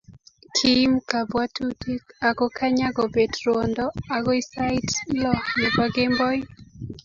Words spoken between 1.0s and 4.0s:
kabwatutik akokanya kobet ruondo